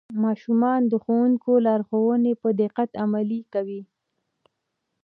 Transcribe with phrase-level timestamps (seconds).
[0.23, 3.81] ماشومان د ښوونکي لارښوونې په دقت عملي کوي